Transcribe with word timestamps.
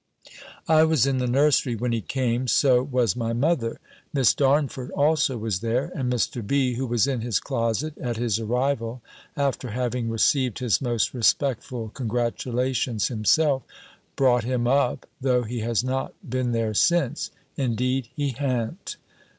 I 0.67 0.83
was 0.83 1.05
in 1.05 1.19
the 1.19 1.27
nursery 1.27 1.75
when 1.75 1.91
he 1.91 2.01
came. 2.01 2.47
So 2.47 2.81
was 2.81 3.15
my 3.15 3.33
mother. 3.33 3.79
Miss 4.11 4.33
Darnford 4.33 4.89
also 4.93 5.37
was 5.37 5.59
there. 5.59 5.91
And 5.93 6.11
Mr. 6.11 6.41
B., 6.41 6.73
who 6.73 6.87
was 6.87 7.05
in 7.05 7.21
his 7.21 7.39
closet, 7.39 7.95
at 7.99 8.17
his 8.17 8.39
arrival, 8.39 9.03
after 9.37 9.69
having 9.69 10.09
received 10.09 10.57
his 10.57 10.81
most 10.81 11.13
respectful 11.13 11.89
congratulations 11.89 13.09
himself, 13.09 13.61
brought 14.15 14.43
him 14.43 14.65
up 14.65 15.05
(though 15.21 15.43
he 15.43 15.59
has 15.59 15.83
not 15.83 16.15
been 16.27 16.51
there 16.51 16.73
since: 16.73 17.29
indeed 17.55 18.09
he 18.15 18.29
ha'n't!) 18.31 18.95